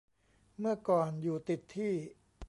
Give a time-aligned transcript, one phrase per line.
[0.59, 1.93] เมื่อก่อนอยู่ติดที่